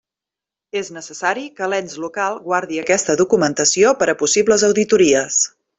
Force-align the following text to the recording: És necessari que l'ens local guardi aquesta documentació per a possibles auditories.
És 0.79 0.87
necessari 0.95 1.43
que 1.59 1.67
l'ens 1.73 1.99
local 2.05 2.41
guardi 2.47 2.83
aquesta 2.85 3.19
documentació 3.23 3.95
per 4.01 4.13
a 4.15 4.17
possibles 4.25 4.69
auditories. 4.71 5.43